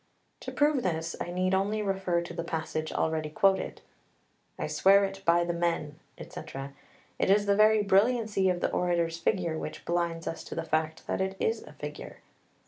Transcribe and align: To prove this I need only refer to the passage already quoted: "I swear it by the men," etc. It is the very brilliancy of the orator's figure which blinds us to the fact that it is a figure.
To 0.39 0.51
prove 0.51 0.81
this 0.81 1.15
I 1.21 1.29
need 1.29 1.53
only 1.53 1.83
refer 1.83 2.21
to 2.21 2.33
the 2.33 2.43
passage 2.43 2.91
already 2.91 3.29
quoted: 3.29 3.81
"I 4.57 4.65
swear 4.65 5.03
it 5.03 5.21
by 5.25 5.43
the 5.43 5.53
men," 5.53 5.99
etc. 6.17 6.73
It 7.19 7.29
is 7.29 7.45
the 7.45 7.55
very 7.55 7.83
brilliancy 7.83 8.49
of 8.49 8.61
the 8.61 8.71
orator's 8.71 9.19
figure 9.19 9.59
which 9.59 9.85
blinds 9.85 10.27
us 10.27 10.43
to 10.45 10.55
the 10.55 10.63
fact 10.65 11.05
that 11.05 11.21
it 11.21 11.35
is 11.39 11.61
a 11.61 11.73
figure. 11.73 12.17